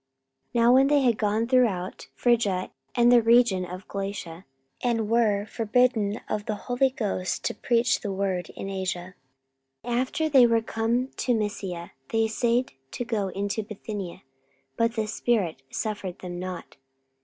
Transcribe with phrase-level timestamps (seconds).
[0.55, 4.45] 44:016:006 Now when they had gone throughout Phrygia and the region of Galatia,
[4.81, 9.13] and were forbidden of the Holy Ghost to preach the word in Asia,
[9.85, 14.23] 44:016:007 After they were come to Mysia, they assayed to go into Bithynia:
[14.75, 16.77] but the Spirit suffered them not.